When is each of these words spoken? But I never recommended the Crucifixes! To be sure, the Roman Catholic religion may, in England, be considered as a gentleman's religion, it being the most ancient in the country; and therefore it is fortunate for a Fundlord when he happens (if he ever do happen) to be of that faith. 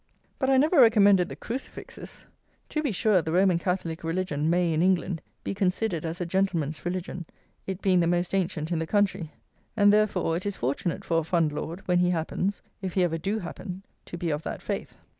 But 0.39 0.49
I 0.49 0.57
never 0.57 0.81
recommended 0.81 1.29
the 1.29 1.35
Crucifixes! 1.35 2.25
To 2.69 2.81
be 2.81 2.91
sure, 2.91 3.21
the 3.21 3.31
Roman 3.31 3.59
Catholic 3.59 4.03
religion 4.03 4.49
may, 4.49 4.73
in 4.73 4.81
England, 4.81 5.21
be 5.43 5.53
considered 5.53 6.07
as 6.07 6.19
a 6.19 6.25
gentleman's 6.25 6.83
religion, 6.83 7.27
it 7.67 7.83
being 7.83 7.99
the 7.99 8.07
most 8.07 8.33
ancient 8.33 8.71
in 8.71 8.79
the 8.79 8.87
country; 8.87 9.29
and 9.77 9.93
therefore 9.93 10.35
it 10.37 10.47
is 10.47 10.57
fortunate 10.57 11.05
for 11.05 11.19
a 11.19 11.23
Fundlord 11.23 11.81
when 11.85 11.99
he 11.99 12.09
happens 12.09 12.63
(if 12.81 12.95
he 12.95 13.03
ever 13.03 13.19
do 13.19 13.37
happen) 13.37 13.83
to 14.05 14.17
be 14.17 14.31
of 14.31 14.41
that 14.41 14.63
faith. 14.63 14.95